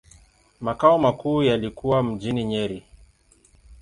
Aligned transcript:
Makao 0.61 0.97
makuu 0.99 1.43
yalikuwa 1.43 2.03
mjini 2.03 2.43
Nyeri. 2.43 2.83